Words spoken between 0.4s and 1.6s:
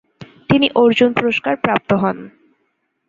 তিনি অর্জুন পুরস্কার